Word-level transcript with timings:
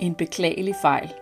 En 0.00 0.14
beklagelig 0.14 0.74
fejl. 0.82 1.12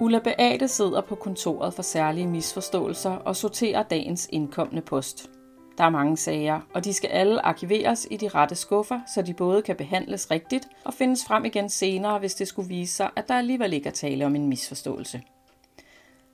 Ulla 0.00 0.18
Beate 0.18 0.68
sidder 0.68 1.00
på 1.00 1.14
kontoret 1.14 1.74
for 1.74 1.82
særlige 1.82 2.26
misforståelser 2.26 3.10
og 3.10 3.36
sorterer 3.36 3.82
dagens 3.82 4.28
indkommende 4.32 4.82
post. 4.82 5.30
Der 5.78 5.84
er 5.84 5.90
mange 5.90 6.16
sager, 6.16 6.60
og 6.74 6.84
de 6.84 6.92
skal 6.92 7.08
alle 7.08 7.46
arkiveres 7.46 8.06
i 8.10 8.16
de 8.16 8.28
rette 8.28 8.54
skuffer, 8.54 9.00
så 9.14 9.22
de 9.22 9.34
både 9.34 9.62
kan 9.62 9.76
behandles 9.76 10.30
rigtigt 10.30 10.68
og 10.84 10.94
findes 10.94 11.24
frem 11.24 11.44
igen 11.44 11.68
senere, 11.68 12.18
hvis 12.18 12.34
det 12.34 12.48
skulle 12.48 12.68
vise 12.68 12.94
sig, 12.94 13.10
at 13.16 13.28
der 13.28 13.34
alligevel 13.34 13.72
ikke 13.72 13.88
er 13.88 13.92
tale 13.92 14.26
om 14.26 14.34
en 14.34 14.48
misforståelse. 14.48 15.22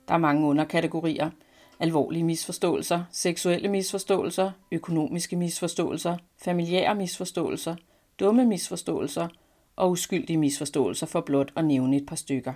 Der 0.07 0.13
er 0.13 0.17
mange 0.17 0.47
underkategorier. 0.47 1.29
Alvorlige 1.79 2.23
misforståelser, 2.23 3.03
seksuelle 3.11 3.69
misforståelser, 3.69 4.51
økonomiske 4.71 5.35
misforståelser, 5.35 6.17
familiære 6.37 6.95
misforståelser, 6.95 7.75
dumme 8.19 8.45
misforståelser 8.45 9.27
og 9.81 9.91
uskyldige 9.91 10.37
misforståelser 10.37 11.07
for 11.07 11.21
blot 11.21 11.51
at 11.55 11.65
nævne 11.65 11.97
et 11.97 12.05
par 12.05 12.15
stykker. 12.15 12.53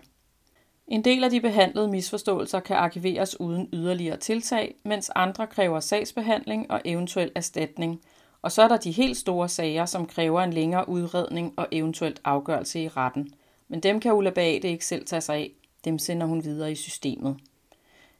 En 0.87 1.03
del 1.03 1.23
af 1.23 1.29
de 1.29 1.41
behandlede 1.41 1.87
misforståelser 1.87 2.59
kan 2.59 2.75
arkiveres 2.75 3.39
uden 3.39 3.69
yderligere 3.73 4.17
tiltag, 4.17 4.75
mens 4.83 5.11
andre 5.15 5.47
kræver 5.47 5.79
sagsbehandling 5.79 6.71
og 6.71 6.81
eventuel 6.85 7.31
erstatning. 7.35 8.01
Og 8.41 8.51
så 8.51 8.61
er 8.61 8.67
der 8.67 8.77
de 8.77 8.91
helt 8.91 9.17
store 9.17 9.49
sager, 9.49 9.85
som 9.85 10.05
kræver 10.05 10.41
en 10.41 10.53
længere 10.53 10.89
udredning 10.89 11.53
og 11.57 11.67
eventuelt 11.71 12.21
afgørelse 12.23 12.83
i 12.83 12.87
retten. 12.87 13.33
Men 13.67 13.79
dem 13.79 13.99
kan 13.99 14.13
Ulla 14.13 14.29
Bate 14.29 14.69
ikke 14.69 14.85
selv 14.85 15.05
tage 15.05 15.21
sig 15.21 15.35
af. 15.35 15.51
Dem 15.85 15.99
sender 15.99 16.27
hun 16.27 16.43
videre 16.43 16.71
i 16.71 16.75
systemet. 16.75 17.37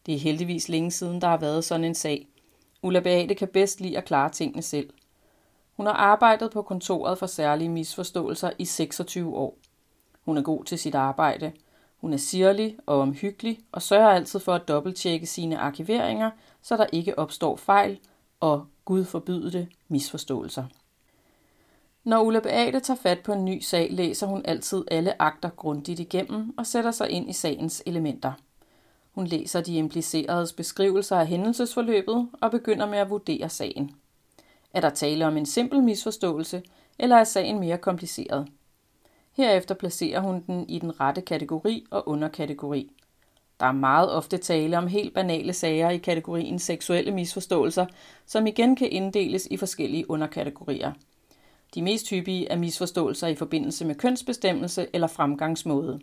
Det 0.05 0.13
er 0.13 0.20
heldigvis 0.20 0.70
længe 0.70 0.91
siden, 0.91 1.22
der 1.22 1.27
har 1.27 1.38
været 1.38 1.63
sådan 1.63 1.85
en 1.85 1.96
sag. 1.96 2.27
Ulla 2.84 2.99
Beate 2.99 3.35
kan 3.35 3.48
bedst 3.48 3.82
lide 3.82 3.98
at 3.98 4.05
klare 4.05 4.30
tingene 4.30 4.62
selv. 4.62 4.90
Hun 5.78 5.86
har 5.86 5.94
arbejdet 5.94 6.52
på 6.52 6.62
kontoret 6.62 7.18
for 7.18 7.26
særlige 7.26 7.70
misforståelser 7.70 8.52
i 8.58 8.66
26 8.66 9.36
år. 9.36 9.58
Hun 10.26 10.38
er 10.38 10.41
god 10.41 10.63
til 10.63 10.80
sit 10.80 10.96
arbejde– 10.96 11.52
hun 12.05 12.13
er 12.13 12.18
sirlig 12.18 12.77
og 12.86 12.99
omhyggelig 12.99 13.60
og 13.72 13.82
sørger 13.82 14.10
altid 14.10 14.40
for 14.40 14.54
at 14.54 14.68
dobbelttjekke 14.68 15.26
sine 15.26 15.58
arkiveringer, 15.58 16.32
så 16.62 16.77
der 16.77 16.86
ikke 16.91 17.20
opstår 17.20 17.55
fejl 17.55 17.99
og, 18.40 18.66
Gud 18.86 19.05
forbyde 19.05 19.52
det, 19.52 19.68
misforståelser. 19.88 20.64
Når 22.04 22.21
Ulla 22.21 22.40
Beate 22.40 22.80
tager 22.80 22.98
fat 22.98 23.20
på 23.20 23.34
en 23.34 23.46
ny 23.46 23.60
sag, 23.60 23.88
læser 23.92 24.27
hun 24.27 24.42
altid 24.46 24.84
alle 24.92 25.21
akter 25.21 25.49
grundigt 25.49 25.99
igennem 25.99 26.54
og 26.58 26.68
sætter 26.68 26.92
sig 26.92 27.10
ind 27.10 27.30
i 27.30 27.34
sagens 27.34 27.84
elementer. 27.86 28.34
Hun 29.12 29.27
læser 29.27 29.62
de 29.62 29.77
impliceredes 29.77 30.54
beskrivelser 30.54 31.18
af 31.18 31.27
hændelsesforløbet 31.27 32.30
og 32.42 32.52
begynder 32.52 32.86
med 32.86 32.98
at 32.98 33.10
vurdere 33.10 33.49
sagen. 33.49 33.92
Er 34.76 34.81
der 34.81 34.90
tale 34.90 35.27
om 35.27 35.37
en 35.37 35.45
simpel 35.45 35.84
misforståelse, 35.84 36.63
eller 36.99 37.15
er 37.15 37.23
sagen 37.23 37.59
mere 37.59 37.77
kompliceret? 37.77 38.48
Herefter 39.34 39.76
placerer 39.76 40.20
hun 40.20 40.43
den 40.48 40.70
i 40.70 40.79
den 40.79 40.99
rette 40.99 41.21
kategori 41.21 41.85
og 41.91 42.07
underkategori. 42.09 42.91
Der 43.59 43.65
er 43.65 43.71
meget 43.71 44.12
ofte 44.12 44.37
tale 44.37 44.77
om 44.77 44.87
helt 44.87 45.13
banale 45.13 45.53
sager 45.53 45.90
i 45.90 45.98
kategorien 45.98 46.59
seksuelle 46.59 47.12
misforståelser, 47.12 47.85
som 48.26 48.48
igen 48.48 48.76
kan 48.76 48.90
inddeles 48.90 49.48
i 49.51 49.57
forskellige 49.57 50.09
underkategorier. 50.09 50.91
De 51.76 51.81
mest 51.81 52.09
hyppige 52.09 52.48
er 52.48 52.57
misforståelser 52.57 53.27
i 53.27 53.35
forbindelse 53.35 53.85
med 53.85 53.96
kønsbestemmelse 53.96 54.87
eller 54.93 55.07
fremgangsmåde. 55.07 55.99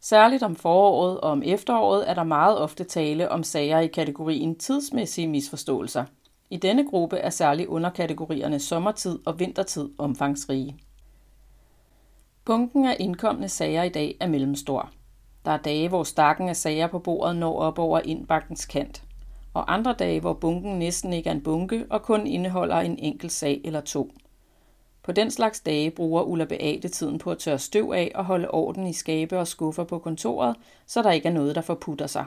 Særligt 0.00 0.42
om 0.42 0.56
foråret 0.56 1.20
og 1.20 1.30
om 1.30 1.42
efteråret 1.44 2.10
er 2.10 2.14
der 2.14 2.24
meget 2.24 2.58
ofte 2.58 2.84
tale 2.84 3.28
om 3.28 3.42
sager 3.42 3.78
i 3.78 3.86
kategorien 3.86 4.58
tidsmæssige 4.58 5.28
misforståelser. 5.28 6.04
I 6.50 6.56
denne 6.56 6.86
gruppe 6.90 7.16
er 7.16 7.30
særligt 7.30 7.68
underkategorierne 7.68 8.58
sommertid 8.58 9.18
og 9.26 9.38
vintertid 9.38 9.88
omfangsrige. 9.98 10.76
Bunken 12.44 12.86
af 12.86 12.96
indkommende 13.00 13.48
sager 13.48 13.82
i 13.82 13.88
dag 13.88 14.16
er 14.20 14.26
mellemstor. 14.26 14.90
Der 15.44 15.50
er 15.50 15.56
dage, 15.56 15.88
hvor 15.88 16.02
stakken 16.02 16.48
af 16.48 16.56
sager 16.56 16.86
på 16.86 16.98
bordet 16.98 17.36
når 17.36 17.58
op 17.58 17.78
over 17.78 18.00
indbakkens 18.04 18.66
kant, 18.66 19.02
og 19.54 19.72
andre 19.72 19.92
dage, 19.92 20.20
hvor 20.20 20.32
bunken 20.32 20.78
næsten 20.78 21.12
ikke 21.12 21.28
er 21.28 21.34
en 21.34 21.42
bunke 21.42 21.86
og 21.90 22.02
kun 22.02 22.26
indeholder 22.26 22.76
en 22.76 22.98
enkelt 22.98 23.32
sag 23.32 23.60
eller 23.64 23.80
to. 23.80 24.12
På 25.02 25.12
den 25.12 25.30
slags 25.30 25.60
dage 25.60 25.90
bruger 25.90 26.22
Ulla 26.22 26.44
Beate 26.44 26.88
tiden 26.88 27.18
på 27.18 27.30
at 27.30 27.38
tørre 27.38 27.58
støv 27.58 27.90
af 27.94 28.12
og 28.14 28.24
holde 28.24 28.50
orden 28.50 28.86
i 28.86 28.92
skabe 28.92 29.38
og 29.38 29.46
skuffer 29.46 29.84
på 29.84 29.98
kontoret, 29.98 30.56
så 30.86 31.02
der 31.02 31.10
ikke 31.10 31.28
er 31.28 31.32
noget, 31.32 31.54
der 31.54 31.62
forputter 31.62 32.06
sig. 32.06 32.26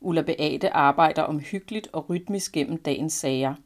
Ulla 0.00 0.22
Beate 0.22 0.72
arbejder 0.72 1.22
omhyggeligt 1.22 1.88
og 1.92 2.10
rytmisk 2.10 2.52
gennem 2.52 2.78
dagens 2.78 3.12
sager– 3.12 3.54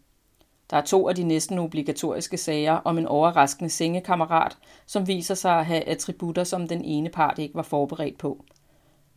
der 0.71 0.77
er 0.77 0.85
to 0.85 1.09
af 1.09 1.15
de 1.15 1.23
næsten 1.23 1.59
obligatoriske 1.59 2.37
sager 2.37 2.73
om 2.73 2.99
en 2.99 3.07
overraskende 3.07 3.71
sengekammerat, 3.71 4.59
som 4.87 5.09
viser 5.09 5.35
sig 5.35 5.59
at 5.59 5.67
have 5.67 5.89
attributter, 5.89 6.45
som 6.45 6.69
den 6.69 6.85
ene 6.85 7.09
part 7.09 7.39
ikke 7.39 7.55
var 7.55 7.63
forberedt 7.63 8.19
på. 8.19 8.45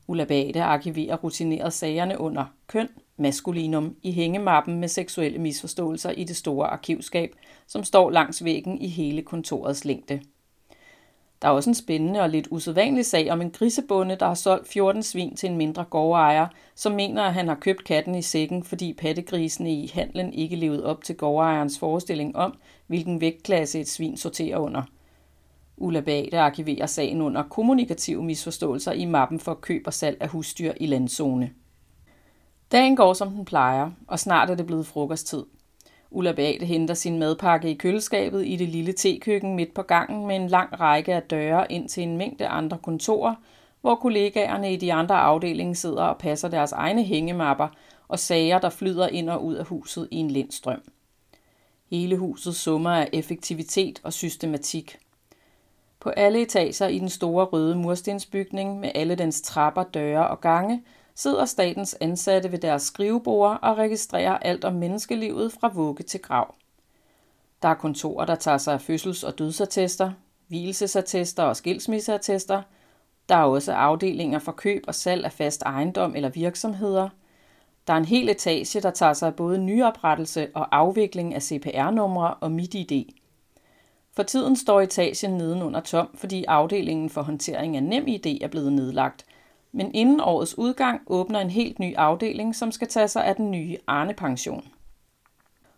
Ulla 0.07 0.25
Beate 0.25 0.63
arkiverer 0.63 1.15
rutineret 1.15 1.73
sagerne 1.73 2.19
under 2.19 2.45
køn, 2.67 2.89
maskulinum 3.17 3.95
i 4.03 4.11
hængemappen 4.11 4.79
med 4.79 4.87
seksuelle 4.87 5.39
misforståelser 5.39 6.11
i 6.11 6.23
det 6.23 6.35
store 6.35 6.67
arkivskab, 6.67 7.35
som 7.67 7.83
står 7.83 8.09
langs 8.09 8.43
væggen 8.43 8.81
i 8.81 8.87
hele 8.87 9.21
kontorets 9.21 9.85
længde. 9.85 10.21
Der 11.41 11.47
er 11.47 11.51
også 11.51 11.69
en 11.69 11.75
spændende 11.75 12.19
og 12.19 12.29
lidt 12.29 12.47
usædvanlig 12.51 13.05
sag 13.05 13.31
om 13.31 13.41
en 13.41 13.51
grisebonde, 13.51 14.15
der 14.15 14.27
har 14.27 14.33
solgt 14.33 14.67
14 14.67 15.03
svin 15.03 15.35
til 15.35 15.49
en 15.49 15.57
mindre 15.57 15.83
gårdejer, 15.83 16.47
som 16.75 16.91
mener, 16.91 17.23
at 17.23 17.33
han 17.33 17.47
har 17.47 17.55
købt 17.55 17.83
katten 17.83 18.15
i 18.15 18.21
sækken, 18.21 18.63
fordi 18.63 18.93
pattegrisene 18.93 19.73
i 19.73 19.91
handlen 19.93 20.33
ikke 20.33 20.55
levede 20.55 20.85
op 20.85 21.03
til 21.03 21.15
gårdejerens 21.15 21.79
forestilling 21.79 22.35
om, 22.35 22.57
hvilken 22.87 23.21
vægtklasse 23.21 23.79
et 23.79 23.89
svin 23.89 24.17
sorterer 24.17 24.57
under. 24.57 24.81
Ulla 25.77 26.01
Bade 26.01 26.39
arkiverer 26.39 26.85
sagen 26.85 27.21
under 27.21 27.43
kommunikative 27.43 28.23
misforståelser 28.23 28.91
i 28.91 29.05
mappen 29.05 29.39
for 29.39 29.53
køb 29.53 29.83
og 29.85 29.93
salg 29.93 30.17
af 30.19 30.29
husdyr 30.29 30.73
i 30.79 30.85
landzone. 30.85 31.51
Dagen 32.71 32.95
går 32.95 33.13
som 33.13 33.29
den 33.29 33.45
plejer, 33.45 33.91
og 34.07 34.19
snart 34.19 34.49
er 34.49 34.55
det 34.55 34.65
blevet 34.65 34.87
frokosttid. 34.87 35.43
Ulla 36.11 36.31
Beate 36.31 36.65
henter 36.65 36.93
sin 36.93 37.19
madpakke 37.19 37.71
i 37.71 37.73
køleskabet 37.73 38.47
i 38.47 38.55
det 38.55 38.69
lille 38.69 38.93
tekøkken 38.93 39.55
midt 39.55 39.73
på 39.73 39.81
gangen 39.81 40.27
med 40.27 40.35
en 40.35 40.47
lang 40.47 40.79
række 40.79 41.13
af 41.13 41.21
døre 41.21 41.71
ind 41.71 41.89
til 41.89 42.03
en 42.03 42.17
mængde 42.17 42.47
andre 42.47 42.77
kontorer, 42.77 43.35
hvor 43.81 43.95
kollegaerne 43.95 44.73
i 44.73 44.75
de 44.75 44.93
andre 44.93 45.15
afdelinger 45.15 45.73
sidder 45.73 46.03
og 46.03 46.17
passer 46.17 46.47
deres 46.47 46.71
egne 46.71 47.03
hængemapper 47.03 47.67
og 48.07 48.19
sager, 48.19 48.59
der 48.59 48.69
flyder 48.69 49.07
ind 49.07 49.29
og 49.29 49.45
ud 49.45 49.55
af 49.55 49.65
huset 49.65 50.07
i 50.11 50.15
en 50.15 50.31
lindstrøm. 50.31 50.81
Hele 51.89 52.17
huset 52.17 52.55
summer 52.55 52.91
af 52.91 53.09
effektivitet 53.13 54.01
og 54.03 54.13
systematik. 54.13 54.97
På 55.99 56.09
alle 56.09 56.41
etager 56.41 56.87
i 56.87 56.99
den 56.99 57.09
store 57.09 57.45
røde 57.45 57.75
murstensbygning 57.75 58.79
med 58.79 58.91
alle 58.95 59.15
dens 59.15 59.41
trapper, 59.41 59.83
døre 59.83 60.27
og 60.27 60.41
gange– 60.41 60.83
sidder 61.17 61.45
statens 61.45 61.97
ansatte 62.01 62.51
ved 62.51 62.59
deres 62.59 62.81
skrivebord 62.81 63.59
og 63.61 63.77
registrerer 63.77 64.37
alt 64.37 64.65
om 64.65 64.73
menneskelivet 64.73 65.53
fra 65.53 65.71
vugge 65.73 66.03
til 66.03 66.21
grav. 66.21 66.55
Der 67.61 67.67
er 67.67 67.73
kontorer, 67.73 68.25
der 68.25 68.35
tager 68.35 68.57
sig 68.57 68.73
af 68.73 68.81
fødsels- 68.81 69.23
og 69.23 69.39
dødsattester, 69.39 70.11
hvielsesattester 70.47 71.43
og 71.43 71.55
skilsmisseattester. 71.55 72.61
Der 73.29 73.35
er 73.35 73.43
også 73.43 73.73
afdelinger 73.73 74.39
for 74.39 74.51
køb 74.51 74.83
og 74.87 74.95
salg 74.95 75.25
af 75.25 75.31
fast 75.31 75.61
ejendom 75.61 76.15
eller 76.15 76.29
virksomheder. 76.29 77.09
Der 77.87 77.93
er 77.93 77.97
en 77.97 78.05
hel 78.05 78.29
etage, 78.29 78.81
der 78.81 78.91
tager 78.91 79.13
sig 79.13 79.27
af 79.27 79.35
både 79.35 79.57
nyoprettelse 79.57 80.47
og 80.53 80.75
afvikling 80.75 81.35
af 81.35 81.41
CPR-numre 81.41 82.33
og 82.33 82.51
MitID. 82.51 83.05
For 84.15 84.23
tiden 84.23 84.55
står 84.55 84.81
etagen 84.81 85.31
nedenunder 85.31 85.79
tom, 85.79 86.09
fordi 86.15 86.43
afdelingen 86.43 87.09
for 87.09 87.21
håndtering 87.21 87.75
af 87.75 87.83
NemID 87.83 88.41
er 88.41 88.47
blevet 88.47 88.73
nedlagt– 88.73 89.25
men 89.77 89.91
inden 89.93 90.21
årets 90.21 90.57
udgang 90.57 91.01
åbner 91.07 91.39
en 91.39 91.49
helt 91.49 91.79
ny 91.79 91.95
afdeling, 91.95 92.55
som 92.55 92.71
skal 92.71 92.87
tage 92.87 93.07
sig 93.07 93.25
af 93.25 93.35
den 93.35 93.51
nye 93.51 93.77
Arne-pension. 93.87 94.67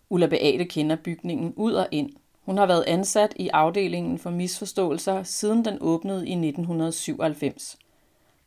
Ulla 0.10 0.28
Beate 0.28 0.66
kender 0.66 0.96
bygningen 0.96 1.54
ud 1.56 1.74
og 1.74 1.88
ind. 1.92 2.10
Hun 2.42 2.58
har 2.58 2.66
været 2.66 2.84
ansat 2.88 3.34
i 3.36 3.48
afdelingen 3.48 4.20
for 4.20 4.30
misforståelser, 4.30 5.24
siden 5.24 5.66
den 5.66 5.78
åbnede 5.82 6.28
i 6.28 6.32
1997. 6.32 7.78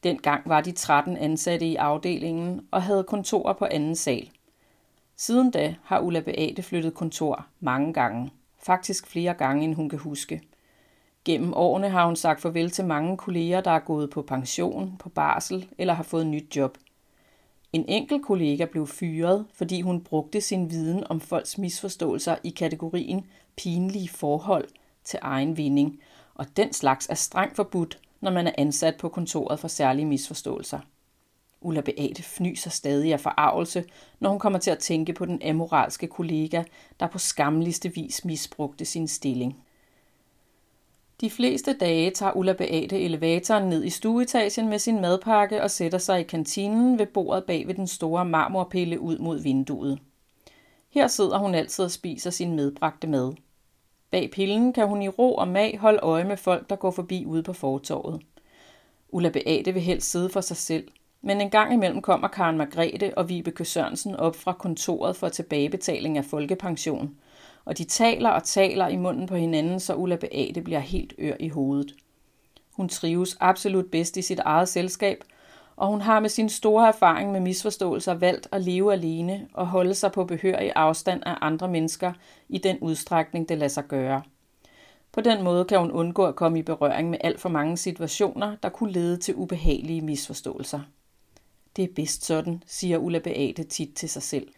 Dengang 0.02 0.48
var 0.48 0.60
de 0.60 0.72
13 0.72 1.16
ansatte 1.16 1.66
i 1.66 1.76
afdelingen 1.76 2.66
og 2.70 2.82
havde 2.82 3.04
kontorer 3.04 3.52
på 3.52 3.64
anden 3.70 3.96
sal. 3.96 4.30
Siden 5.16 5.50
da 5.50 5.74
har 5.84 6.00
Ulla 6.00 6.20
Beate 6.20 6.62
flyttet 6.62 6.94
kontor 6.94 7.46
mange 7.60 7.92
gange. 7.92 8.30
Faktisk 8.58 9.06
flere 9.06 9.34
gange, 9.34 9.64
end 9.64 9.74
hun 9.74 9.88
kan 9.88 9.98
huske– 9.98 10.40
Gennem 11.24 11.54
årene 11.54 11.88
har 11.88 12.06
hun 12.06 12.16
sagt 12.16 12.40
farvel 12.40 12.70
til 12.70 12.84
mange 12.84 13.16
kolleger, 13.16 13.60
der 13.60 13.70
er 13.70 13.78
gået 13.78 14.10
på 14.10 14.22
pension, 14.22 14.96
på 14.98 15.08
barsel 15.08 15.68
eller 15.78 15.94
har 15.94 16.02
fået 16.02 16.26
nyt 16.26 16.56
job. 16.56 16.78
En 17.72 17.84
enkelt 17.88 18.24
kollega 18.24 18.64
blev 18.64 18.86
fyret, 18.86 19.46
fordi 19.54 19.80
hun 19.80 20.00
brugte 20.00 20.40
sin 20.40 20.70
viden 20.70 21.04
om 21.10 21.20
folks 21.20 21.58
misforståelser 21.58 22.36
i 22.44 22.50
kategorien 22.50 23.26
pinlige 23.56 24.08
forhold 24.08 24.68
til 25.04 25.18
egen 25.22 25.56
vinding, 25.56 26.00
og 26.34 26.46
den 26.56 26.72
slags 26.72 27.06
er 27.10 27.14
strengt 27.14 27.56
forbudt, 27.56 27.98
når 28.20 28.30
man 28.30 28.46
er 28.46 28.52
ansat 28.58 28.96
på 28.96 29.08
kontoret 29.08 29.60
for 29.60 29.68
særlige 29.68 30.06
misforståelser. 30.06 30.80
Ulla 31.60 31.80
Beate 31.80 32.22
fnyser 32.22 32.70
stadig 32.70 33.12
af 33.12 33.20
forarvelse, 33.20 33.84
når 34.20 34.30
hun 34.30 34.38
kommer 34.38 34.58
til 34.58 34.70
at 34.70 34.78
tænke 34.78 35.12
på 35.12 35.24
den 35.24 35.42
amoralske 35.42 36.06
kollega, 36.06 36.62
der 37.00 37.06
på 37.06 37.18
skamligste 37.18 37.94
vis 37.94 38.24
misbrugte 38.24 38.84
sin 38.84 39.08
stilling. 39.08 39.62
De 41.22 41.30
fleste 41.30 41.72
dage 41.72 42.10
tager 42.10 42.36
Ulla 42.36 42.52
Beate 42.52 43.00
elevatoren 43.00 43.68
ned 43.68 43.84
i 43.84 43.90
stueetagen 43.90 44.68
med 44.68 44.78
sin 44.78 45.00
madpakke 45.00 45.62
og 45.62 45.70
sætter 45.70 45.98
sig 45.98 46.20
i 46.20 46.22
kantinen 46.22 46.98
ved 46.98 47.06
bordet 47.06 47.44
bag 47.44 47.66
ved 47.66 47.74
den 47.74 47.86
store 47.86 48.24
marmorpille 48.24 49.00
ud 49.00 49.18
mod 49.18 49.42
vinduet. 49.42 49.98
Her 50.90 51.06
sidder 51.06 51.38
hun 51.38 51.54
altid 51.54 51.84
og 51.84 51.90
spiser 51.90 52.30
sin 52.30 52.56
medbragte 52.56 53.06
mad. 53.06 53.32
Bag 54.10 54.30
pillen 54.30 54.72
kan 54.72 54.88
hun 54.88 55.02
i 55.02 55.08
ro 55.08 55.34
og 55.34 55.48
mag 55.48 55.78
holde 55.78 55.98
øje 55.98 56.24
med 56.24 56.36
folk, 56.36 56.70
der 56.70 56.76
går 56.76 56.90
forbi 56.90 57.26
ude 57.26 57.42
på 57.42 57.52
fortorvet. 57.52 58.22
Ulla 59.08 59.28
Beate 59.28 59.72
vil 59.72 59.82
helst 59.82 60.10
sidde 60.10 60.28
for 60.28 60.40
sig 60.40 60.56
selv, 60.56 60.88
men 61.20 61.40
en 61.40 61.50
gang 61.50 61.72
imellem 61.72 62.02
kommer 62.02 62.28
Karen 62.28 62.56
Margrethe 62.56 63.18
og 63.18 63.28
Vibeke 63.28 63.64
Sørensen 63.64 64.16
op 64.16 64.36
fra 64.36 64.52
kontoret 64.52 65.16
for 65.16 65.28
tilbagebetaling 65.28 66.18
af 66.18 66.24
folkepension, 66.24 67.16
og 67.64 67.78
de 67.78 67.84
taler 67.84 68.30
og 68.30 68.44
taler 68.44 68.88
i 68.88 68.96
munden 68.96 69.26
på 69.26 69.36
hinanden, 69.36 69.80
så 69.80 69.94
Ulla 69.94 70.16
Beate 70.16 70.62
bliver 70.62 70.80
helt 70.80 71.14
ør 71.18 71.34
i 71.40 71.48
hovedet. 71.48 71.94
Hun 72.72 72.88
trives 72.88 73.36
absolut 73.40 73.90
bedst 73.90 74.16
i 74.16 74.22
sit 74.22 74.38
eget 74.38 74.68
selskab, 74.68 75.24
og 75.76 75.88
hun 75.88 76.00
har 76.00 76.20
med 76.20 76.28
sin 76.28 76.48
store 76.48 76.88
erfaring 76.88 77.32
med 77.32 77.40
misforståelser 77.40 78.14
valgt 78.14 78.48
at 78.52 78.62
leve 78.62 78.92
alene 78.92 79.48
og 79.54 79.66
holde 79.66 79.94
sig 79.94 80.12
på 80.12 80.24
behørig 80.24 80.72
afstand 80.76 81.22
af 81.26 81.34
andre 81.40 81.68
mennesker 81.68 82.12
i 82.48 82.58
den 82.58 82.78
udstrækning, 82.80 83.48
det 83.48 83.58
lader 83.58 83.68
sig 83.68 83.84
gøre. 83.84 84.22
På 85.12 85.20
den 85.20 85.42
måde 85.42 85.64
kan 85.64 85.78
hun 85.78 85.90
undgå 85.90 86.24
at 86.24 86.36
komme 86.36 86.58
i 86.58 86.62
berøring 86.62 87.10
med 87.10 87.18
alt 87.20 87.40
for 87.40 87.48
mange 87.48 87.76
situationer, 87.76 88.56
der 88.62 88.68
kunne 88.68 88.92
lede 88.92 89.16
til 89.16 89.34
ubehagelige 89.34 90.00
misforståelser. 90.00 90.80
Det 91.76 91.84
er 91.84 91.94
bedst 91.96 92.24
sådan, 92.24 92.62
siger 92.66 92.98
Ulla 92.98 93.18
Beate 93.18 93.64
tit 93.64 93.94
til 93.94 94.08
sig 94.08 94.22
selv. 94.22 94.48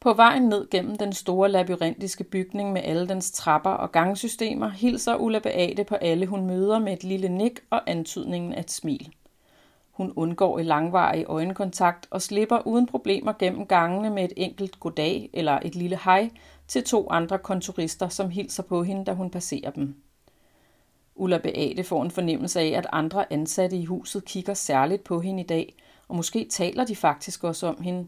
På 0.00 0.12
vejen 0.12 0.42
ned 0.42 0.70
gennem 0.70 0.96
den 0.96 1.12
store 1.12 1.48
labyrintiske 1.48 2.24
bygning 2.24 2.72
med 2.72 2.82
alle 2.84 3.08
dens 3.08 3.30
trapper 3.30 3.70
og 3.70 3.92
gangsystemer, 3.92 4.68
hilser 4.68 5.16
Ulla 5.16 5.38
Beate 5.38 5.84
på 5.84 5.94
alle, 5.94 6.26
hun 6.26 6.46
møder 6.46 6.78
med 6.78 6.92
et 6.92 7.04
lille 7.04 7.28
nik 7.28 7.60
og 7.70 7.82
antydningen 7.86 8.52
af 8.52 8.60
et 8.60 8.70
smil. 8.70 9.12
Hun 9.90 10.12
undgår 10.16 10.58
i 10.58 10.62
langvarig 10.62 11.24
øjenkontakt 11.28 12.06
og 12.10 12.22
slipper 12.22 12.66
uden 12.66 12.86
problemer 12.86 13.32
gennem 13.38 13.66
gangene 13.66 14.10
med 14.10 14.24
et 14.24 14.32
enkelt 14.36 14.80
goddag 14.80 15.30
eller 15.32 15.58
et 15.62 15.74
lille 15.74 15.98
hej 16.04 16.30
til 16.68 16.84
to 16.84 17.10
andre 17.10 17.38
kontorister, 17.38 18.08
som 18.08 18.30
hilser 18.30 18.62
på 18.62 18.82
hende, 18.82 19.04
da 19.04 19.12
hun 19.12 19.30
passerer 19.30 19.70
dem. 19.70 19.94
Ulla 21.14 21.38
Beate 21.38 21.84
får 21.84 22.02
en 22.02 22.10
fornemmelse 22.10 22.60
af, 22.60 22.68
at 22.68 22.86
andre 22.92 23.32
ansatte 23.32 23.76
i 23.76 23.84
huset 23.84 24.24
kigger 24.24 24.54
særligt 24.54 25.04
på 25.04 25.20
hende 25.20 25.42
i 25.42 25.46
dag, 25.46 25.74
og 26.08 26.16
måske 26.16 26.46
taler 26.50 26.84
de 26.84 26.96
faktisk 26.96 27.44
også 27.44 27.66
om 27.66 27.82
hende. 27.82 28.06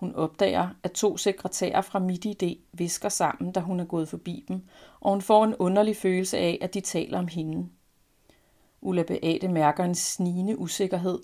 Hun 0.00 0.14
opdager, 0.14 0.68
at 0.82 0.92
to 0.92 1.16
sekretærer 1.16 1.80
fra 1.80 1.98
MidID 1.98 2.56
visker 2.72 3.08
sammen, 3.08 3.52
da 3.52 3.60
hun 3.60 3.80
er 3.80 3.84
gået 3.84 4.08
forbi 4.08 4.44
dem, 4.48 4.62
og 5.00 5.10
hun 5.10 5.22
får 5.22 5.44
en 5.44 5.54
underlig 5.54 5.96
følelse 5.96 6.38
af, 6.38 6.58
at 6.60 6.74
de 6.74 6.80
taler 6.80 7.18
om 7.18 7.28
hende. 7.28 7.68
Ulla 8.80 9.02
Beate 9.02 9.48
mærker 9.48 9.84
en 9.84 9.94
snigende 9.94 10.58
usikkerhed. 10.58 11.18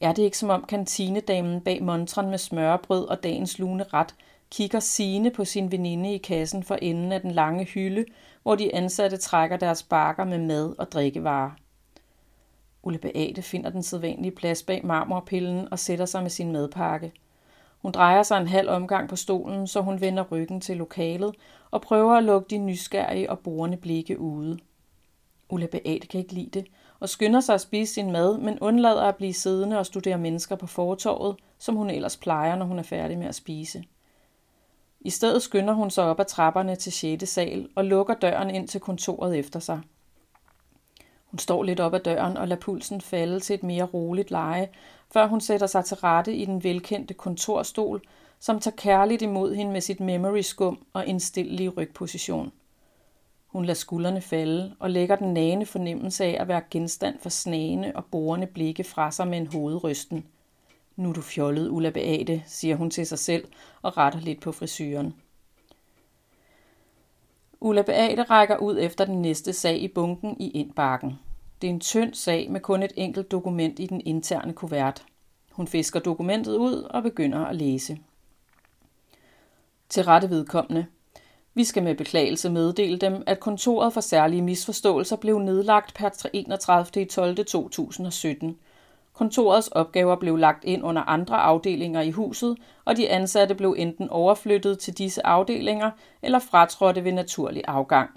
Er 0.00 0.12
det 0.12 0.22
ikke 0.22 0.38
som 0.38 0.50
om 0.50 0.64
kantinedamen 0.68 1.60
bag 1.60 1.82
montren 1.82 2.30
med 2.30 2.38
smørbrød 2.38 3.06
og 3.06 3.22
dagens 3.22 3.58
lune 3.58 3.84
ret 3.84 4.14
kigger 4.50 4.80
sine 4.80 5.30
på 5.30 5.44
sin 5.44 5.72
veninde 5.72 6.14
i 6.14 6.18
kassen 6.18 6.62
for 6.62 6.74
enden 6.74 7.12
af 7.12 7.20
den 7.20 7.30
lange 7.30 7.64
hylde, 7.64 8.04
hvor 8.42 8.54
de 8.54 8.74
ansatte 8.74 9.16
trækker 9.16 9.56
deres 9.56 9.82
bakker 9.82 10.24
med 10.24 10.38
mad 10.38 10.74
og 10.78 10.92
drikkevarer. 10.92 11.50
Ulle 12.82 12.98
Beate 12.98 13.42
finder 13.42 13.70
den 13.70 13.82
sædvanlige 13.82 14.32
plads 14.32 14.62
bag 14.62 14.86
marmorpillen 14.86 15.68
og 15.72 15.78
sætter 15.78 16.06
sig 16.06 16.22
med 16.22 16.30
sin 16.30 16.52
madpakke. 16.52 17.12
Hun 17.82 17.92
drejer 17.92 18.22
sig 18.22 18.40
en 18.40 18.46
halv 18.46 18.70
omgang 18.70 19.08
på 19.08 19.16
stolen, 19.16 19.66
så 19.66 19.80
hun 19.80 20.00
vender 20.00 20.22
ryggen 20.22 20.60
til 20.60 20.76
lokalet 20.76 21.34
og 21.70 21.80
prøver 21.80 22.14
at 22.14 22.24
lukke 22.24 22.46
de 22.50 22.58
nysgerrige 22.58 23.30
og 23.30 23.38
borende 23.38 23.76
blikke 23.76 24.18
ude. 24.18 24.58
Ulla 25.50 25.66
Beate 25.66 26.06
kan 26.06 26.20
ikke 26.20 26.34
lide 26.34 26.60
det, 26.60 26.66
og 27.00 27.08
skynder 27.08 27.40
sig 27.40 27.54
at 27.54 27.60
spise 27.60 27.94
sin 27.94 28.12
mad, 28.12 28.38
men 28.38 28.58
undlader 28.60 29.02
at 29.02 29.16
blive 29.16 29.32
siddende 29.32 29.78
og 29.78 29.86
studere 29.86 30.18
mennesker 30.18 30.56
på 30.56 30.66
fortorvet, 30.66 31.36
som 31.58 31.76
hun 31.76 31.90
ellers 31.90 32.16
plejer, 32.16 32.56
når 32.56 32.66
hun 32.66 32.78
er 32.78 32.82
færdig 32.82 33.18
med 33.18 33.26
at 33.26 33.34
spise. 33.34 33.84
I 35.00 35.10
stedet 35.10 35.42
skynder 35.42 35.74
hun 35.74 35.90
sig 35.90 36.04
op 36.04 36.20
ad 36.20 36.24
trapperne 36.24 36.76
til 36.76 36.92
6. 36.92 37.28
sal 37.28 37.68
og 37.76 37.84
lukker 37.84 38.14
døren 38.14 38.50
ind 38.50 38.68
til 38.68 38.80
kontoret 38.80 39.38
efter 39.38 39.60
sig. 39.60 39.80
Hun 41.30 41.38
står 41.38 41.62
lidt 41.62 41.80
op 41.80 41.94
ad 41.94 42.00
døren 42.00 42.36
og 42.36 42.48
lader 42.48 42.60
pulsen 42.60 43.00
falde 43.00 43.40
til 43.40 43.54
et 43.54 43.62
mere 43.62 43.84
roligt 43.84 44.30
leje, 44.30 44.68
før 45.12 45.26
hun 45.26 45.40
sætter 45.40 45.66
sig 45.66 45.84
til 45.84 45.96
rette 45.96 46.34
i 46.34 46.44
den 46.44 46.64
velkendte 46.64 47.14
kontorstol, 47.14 48.02
som 48.38 48.60
tager 48.60 48.76
kærligt 48.76 49.22
imod 49.22 49.54
hende 49.54 49.72
med 49.72 49.80
sit 49.80 50.00
memory 50.00 50.40
skum 50.40 50.86
og 50.92 51.06
indstillelige 51.06 51.68
rygposition. 51.68 52.52
Hun 53.46 53.64
lader 53.64 53.74
skuldrene 53.74 54.20
falde 54.20 54.74
og 54.78 54.90
lægger 54.90 55.16
den 55.16 55.34
nagende 55.34 55.66
fornemmelse 55.66 56.24
af 56.24 56.36
at 56.40 56.48
være 56.48 56.62
genstand 56.70 57.18
for 57.20 57.28
snagende 57.28 57.92
og 57.94 58.04
borende 58.04 58.46
blikke 58.46 58.84
fra 58.84 59.10
sig 59.10 59.28
med 59.28 59.38
en 59.38 59.46
hovedrysten. 59.46 60.26
Nu 60.96 61.08
er 61.08 61.12
du 61.12 61.22
fjollet, 61.22 61.68
Ulla 61.68 61.90
Beate, 61.90 62.42
siger 62.46 62.76
hun 62.76 62.90
til 62.90 63.06
sig 63.06 63.18
selv 63.18 63.44
og 63.82 63.96
retter 63.96 64.20
lidt 64.20 64.40
på 64.40 64.52
frisyren. 64.52 65.14
Ulla 67.68 67.82
Beate 67.82 68.22
rækker 68.22 68.56
ud 68.56 68.78
efter 68.80 69.04
den 69.04 69.22
næste 69.22 69.52
sag 69.52 69.82
i 69.82 69.88
bunken 69.88 70.36
i 70.40 70.50
indbakken. 70.50 71.18
Det 71.62 71.68
er 71.68 71.72
en 71.72 71.80
tynd 71.80 72.14
sag 72.14 72.50
med 72.50 72.60
kun 72.60 72.82
et 72.82 72.92
enkelt 72.96 73.30
dokument 73.30 73.78
i 73.78 73.86
den 73.86 74.00
interne 74.04 74.52
kuvert. 74.52 75.04
Hun 75.52 75.66
fisker 75.66 76.00
dokumentet 76.00 76.56
ud 76.56 76.74
og 76.74 77.02
begynder 77.02 77.44
at 77.44 77.56
læse. 77.56 77.98
Til 79.88 80.04
rette 80.04 80.30
vedkommende– 80.30 80.86
vi 81.58 81.64
skal 81.64 81.82
med 81.82 81.94
beklagelse 81.94 82.50
meddele 82.50 82.98
dem, 82.98 83.22
at 83.26 83.40
kontoret 83.40 83.92
for 83.92 84.00
særlige 84.00 84.42
misforståelser 84.42 85.16
blev 85.16 85.38
nedlagt 85.38 85.94
per 85.94 86.28
31. 86.32 87.04
12. 87.06 87.44
2017. 87.44 88.58
Kontorets 89.18 89.68
opgaver 89.68 90.16
blev 90.16 90.36
lagt 90.36 90.64
ind 90.64 90.84
under 90.84 91.02
andre 91.02 91.36
afdelinger 91.36 92.00
i 92.00 92.10
huset, 92.10 92.56
og 92.84 92.96
de 92.96 93.08
ansatte 93.08 93.54
blev 93.54 93.74
enten 93.78 94.10
overflyttet 94.10 94.78
til 94.78 94.98
disse 94.98 95.26
afdelinger 95.26 95.90
eller 96.22 96.38
fratrådte 96.38 97.04
ved 97.04 97.12
naturlig 97.12 97.62
afgang. 97.66 98.10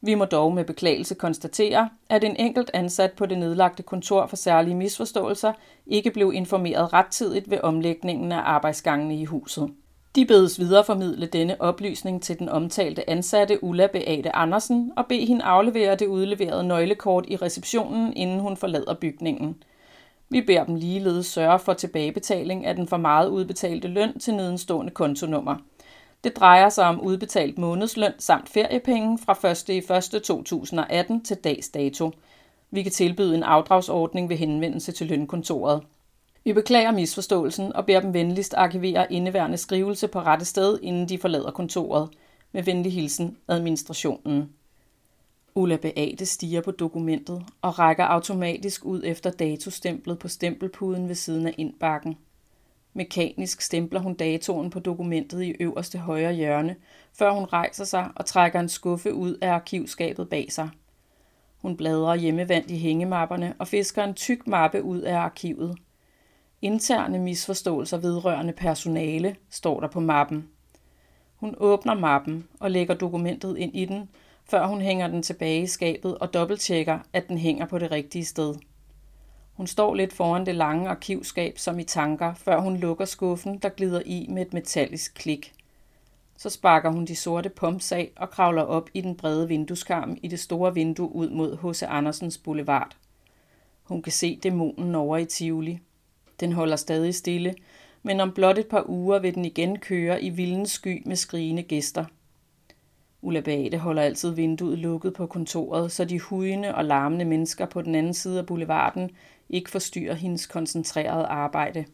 Vi 0.00 0.14
må 0.14 0.24
dog 0.24 0.52
med 0.54 0.64
beklagelse 0.64 1.14
konstatere, 1.14 1.88
at 2.08 2.24
en 2.24 2.36
enkelt 2.36 2.70
ansat 2.74 3.12
på 3.12 3.26
det 3.26 3.38
nedlagte 3.38 3.82
kontor 3.82 4.26
for 4.26 4.36
særlige 4.36 4.74
misforståelser 4.74 5.52
ikke 5.86 6.10
blev 6.10 6.32
informeret 6.34 6.92
rettidigt 6.92 7.50
ved 7.50 7.58
omlægningen 7.62 8.32
af 8.32 8.40
arbejdsgangene 8.44 9.16
i 9.16 9.24
huset. 9.24 9.70
De 10.16 10.26
bedes 10.26 10.60
videreformidle 10.60 11.26
denne 11.26 11.60
oplysning 11.60 12.22
til 12.22 12.38
den 12.38 12.48
omtalte 12.48 13.10
ansatte 13.10 13.64
Ulla 13.64 13.86
Beate 13.86 14.36
Andersen 14.36 14.92
og 14.96 15.06
bede 15.06 15.26
hende 15.26 15.44
aflevere 15.44 15.94
det 15.94 16.06
udleverede 16.06 16.64
nøglekort 16.64 17.24
i 17.28 17.36
receptionen, 17.36 18.12
inden 18.16 18.40
hun 18.40 18.56
forlader 18.56 18.94
bygningen. 18.94 19.62
Vi 20.30 20.40
beder 20.40 20.64
dem 20.64 20.74
ligeledes 20.74 21.26
sørge 21.26 21.58
for 21.58 21.72
tilbagebetaling 21.72 22.66
af 22.66 22.76
den 22.76 22.88
for 22.88 22.96
meget 22.96 23.28
udbetalte 23.28 23.88
løn 23.88 24.18
til 24.18 24.34
nedenstående 24.34 24.92
kontonummer. 24.92 25.56
Det 26.24 26.36
drejer 26.36 26.68
sig 26.68 26.84
om 26.84 27.00
udbetalt 27.00 27.58
månedsløn 27.58 28.12
samt 28.18 28.48
feriepenge 28.48 29.18
fra 29.18 29.48
1. 29.50 29.68
i 29.68 30.16
1. 30.16 30.22
2018 30.22 31.24
til 31.24 31.36
dags 31.36 31.68
dato. 31.68 32.10
Vi 32.70 32.82
kan 32.82 32.92
tilbyde 32.92 33.34
en 33.34 33.42
afdragsordning 33.42 34.28
ved 34.28 34.36
henvendelse 34.36 34.92
til 34.92 35.06
lønkontoret. 35.06 35.82
Vi 36.44 36.52
beklager 36.52 36.90
misforståelsen 36.90 37.72
og 37.72 37.86
beder 37.86 38.00
dem 38.00 38.14
venligst 38.14 38.54
arkivere 38.54 39.12
indeværende 39.12 39.56
skrivelse 39.56 40.08
på 40.08 40.20
rette 40.20 40.44
sted, 40.44 40.78
inden 40.82 41.08
de 41.08 41.18
forlader 41.18 41.50
kontoret. 41.50 42.08
Med 42.52 42.62
venlig 42.62 42.92
hilsen, 42.92 43.36
administrationen. 43.48 44.52
Ulla 45.54 45.76
Beate 45.76 46.26
stiger 46.26 46.60
på 46.60 46.70
dokumentet 46.70 47.46
og 47.62 47.78
rækker 47.78 48.04
automatisk 48.04 48.84
ud 48.84 49.02
efter 49.04 49.30
datostemplet 49.30 50.18
på 50.18 50.28
stempelpuden 50.28 51.08
ved 51.08 51.14
siden 51.14 51.46
af 51.46 51.54
indbakken. 51.58 52.16
Mekanisk 52.94 53.60
stempler 53.60 54.00
hun 54.00 54.14
datoen 54.14 54.70
på 54.70 54.78
dokumentet 54.78 55.42
i 55.42 55.56
øverste 55.60 55.98
højre 55.98 56.32
hjørne, 56.32 56.76
før 57.18 57.30
hun 57.30 57.44
rejser 57.44 57.84
sig 57.84 58.10
og 58.16 58.26
trækker 58.26 58.60
en 58.60 58.68
skuffe 58.68 59.14
ud 59.14 59.34
af 59.34 59.50
arkivskabet 59.50 60.28
bag 60.28 60.52
sig. 60.52 60.68
Hun 61.58 61.76
bladrer 61.76 62.14
hjemmevandt 62.14 62.70
i 62.70 62.78
hængemapperne 62.78 63.54
og 63.58 63.68
fisker 63.68 64.04
en 64.04 64.14
tyk 64.14 64.46
mappe 64.46 64.82
ud 64.82 65.00
af 65.00 65.16
arkivet– 65.16 65.78
Interne 66.62 67.18
misforståelser 67.18 67.98
vedrørende 67.98 68.52
personale 68.52 69.36
står 69.50 69.80
der 69.80 69.88
på 69.88 70.00
mappen. 70.00 70.48
Hun 71.36 71.54
åbner 71.58 71.94
mappen 71.94 72.48
og 72.60 72.70
lægger 72.70 72.94
dokumentet 72.94 73.58
ind 73.58 73.76
i 73.76 73.84
den, 73.84 74.08
før 74.50 74.66
hun 74.66 74.80
hænger 74.80 75.08
den 75.08 75.22
tilbage 75.22 75.62
i 75.62 75.66
skabet 75.66 76.18
og 76.18 76.34
dobbelttjekker, 76.34 76.98
at 77.12 77.28
den 77.28 77.38
hænger 77.38 77.66
på 77.66 77.78
det 77.78 77.90
rigtige 77.90 78.24
sted. 78.24 78.54
Hun 79.52 79.66
står 79.66 79.94
lidt 79.94 80.12
foran 80.12 80.46
det 80.46 80.54
lange 80.54 80.88
arkivskab 80.88 81.58
som 81.58 81.78
i 81.78 81.84
tanker, 81.84 82.34
før 82.34 82.60
hun 82.60 82.76
lukker 82.76 83.04
skuffen, 83.04 83.58
der 83.58 83.68
glider 83.68 84.02
i 84.06 84.26
med 84.30 84.42
et 84.42 84.52
metallisk 84.52 85.14
klik. 85.14 85.52
Så 86.38 86.50
sparker 86.50 86.90
hun 86.90 87.04
de 87.04 87.16
sorte 87.16 87.48
pumps 87.48 87.92
af 87.92 88.10
og 88.16 88.30
kravler 88.30 88.62
op 88.62 88.90
i 88.94 89.00
den 89.00 89.16
brede 89.16 89.48
vindueskarm 89.48 90.16
i 90.22 90.28
det 90.28 90.40
store 90.40 90.74
vindue 90.74 91.14
ud 91.14 91.30
mod 91.30 91.56
H.C. 91.56 91.82
Andersens 91.82 92.38
Boulevard. 92.38 92.96
Hun 93.82 94.02
kan 94.02 94.12
se 94.12 94.38
dæmonen 94.42 94.94
over 94.94 95.16
i 95.16 95.24
Tivoli. 95.24 95.78
Den 96.40 96.52
holder 96.52 96.76
stadig 96.76 97.14
stille, 97.14 97.54
men 98.02 98.20
om 98.20 98.32
blot 98.32 98.58
et 98.58 98.66
par 98.66 98.84
uger 98.88 99.18
vil 99.18 99.34
den 99.34 99.44
igen 99.44 99.78
køre 99.78 100.22
i 100.22 100.30
vildens 100.30 100.70
sky 100.70 101.02
med 101.06 101.16
skrigende 101.16 101.62
gæster. 101.62 102.04
Ulla 103.22 103.40
Beate 103.40 103.78
holder 103.78 104.02
altid 104.02 104.34
vinduet 104.34 104.78
lukket 104.78 105.14
på 105.14 105.26
kontoret, 105.26 105.92
så 105.92 106.04
de 106.04 106.20
hujende 106.20 106.74
og 106.74 106.84
larmende 106.84 107.24
mennesker 107.24 107.66
på 107.66 107.82
den 107.82 107.94
anden 107.94 108.14
side 108.14 108.38
af 108.38 108.46
boulevarden 108.46 109.10
ikke 109.48 109.70
forstyrrer 109.70 110.14
hendes 110.14 110.46
koncentrerede 110.46 111.26
arbejde. 111.26 111.84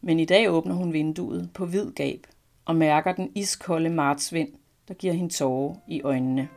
Men 0.00 0.20
i 0.20 0.24
dag 0.24 0.50
åbner 0.50 0.74
hun 0.74 0.92
vinduet 0.92 1.50
på 1.54 1.66
vid 1.66 1.90
gab 1.92 2.26
og 2.64 2.76
mærker 2.76 3.12
den 3.12 3.32
iskolde 3.34 3.90
martsvind, 3.90 4.48
der 4.88 4.94
giver 4.94 5.12
hende 5.12 5.32
tårer 5.32 5.74
i 5.88 6.02
øjnene. 6.02 6.48